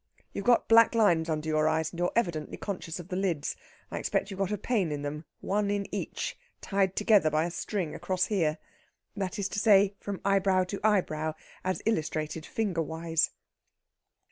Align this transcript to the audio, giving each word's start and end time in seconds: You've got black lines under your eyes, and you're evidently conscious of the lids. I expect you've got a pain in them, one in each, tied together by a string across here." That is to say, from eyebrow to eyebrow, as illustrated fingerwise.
You've 0.33 0.45
got 0.45 0.67
black 0.67 0.95
lines 0.95 1.29
under 1.29 1.47
your 1.47 1.67
eyes, 1.67 1.91
and 1.91 1.99
you're 1.99 2.11
evidently 2.15 2.57
conscious 2.57 2.99
of 2.99 3.09
the 3.09 3.15
lids. 3.15 3.55
I 3.91 3.99
expect 3.99 4.31
you've 4.31 4.39
got 4.39 4.51
a 4.51 4.57
pain 4.57 4.91
in 4.91 5.03
them, 5.03 5.25
one 5.41 5.69
in 5.69 5.85
each, 5.93 6.35
tied 6.59 6.95
together 6.95 7.29
by 7.29 7.43
a 7.45 7.51
string 7.51 7.93
across 7.93 8.25
here." 8.25 8.57
That 9.15 9.37
is 9.37 9.47
to 9.49 9.59
say, 9.59 9.93
from 9.99 10.19
eyebrow 10.25 10.63
to 10.63 10.79
eyebrow, 10.83 11.35
as 11.63 11.83
illustrated 11.85 12.47
fingerwise. 12.47 13.29